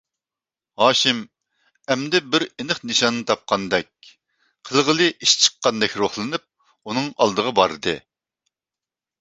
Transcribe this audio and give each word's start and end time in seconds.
ھاشىم 0.83 1.19
ئەمدى 1.95 2.21
بىر 2.35 2.45
ئېنىق 2.47 2.79
نىشاننى 2.91 3.25
تاپقاندەك، 3.33 4.09
قىلغىلى 4.71 5.11
ئىش 5.13 5.37
چىققاندەك 5.45 5.99
روھلىنىپ، 6.03 6.49
ئۇنىڭ 6.89 7.13
ئالدىغا 7.19 7.57
باردى. 7.61 7.97